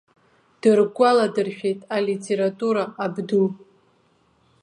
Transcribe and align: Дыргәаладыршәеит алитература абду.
Дыргәаладыршәеит 0.61 1.79
алитература 1.95 2.83
абду. 3.05 3.43